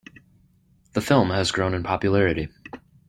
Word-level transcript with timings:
The 0.93 1.01
film 1.01 1.29
has 1.29 1.51
grown 1.51 1.75
in 1.75 1.83
popularity. 1.83 2.49